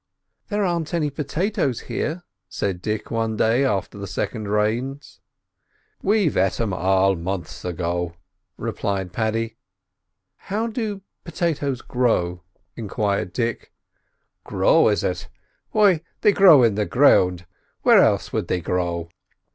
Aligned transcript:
"There 0.47 0.65
aren't 0.65 0.95
any 0.95 1.11
potatoes 1.11 1.81
here," 1.81 2.23
said 2.49 2.81
Dick 2.81 3.11
one 3.11 3.37
day, 3.37 3.63
after 3.63 3.99
the 3.99 4.07
second 4.07 4.47
rains. 4.47 5.19
"We've 6.01 6.35
et 6.35 6.59
'em 6.59 6.73
all 6.73 7.15
months 7.15 7.63
ago," 7.63 8.15
replied 8.57 9.13
Paddy. 9.13 9.57
"How 10.49 10.65
do 10.65 11.03
potatoes 11.23 11.83
grow?" 11.83 12.41
enquired 12.75 13.31
Dick. 13.31 13.71
"Grow, 14.43 14.87
is 14.89 15.03
it? 15.03 15.29
Why, 15.69 16.01
they 16.21 16.31
grow 16.31 16.63
in 16.63 16.73
the 16.73 16.87
ground; 16.87 17.41
and 17.41 17.47
where 17.83 17.99
else 17.99 18.33
would 18.33 18.47
they 18.47 18.59
grow?" 18.59 19.07